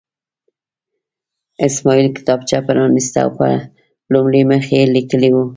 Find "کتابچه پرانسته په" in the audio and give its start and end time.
2.17-3.47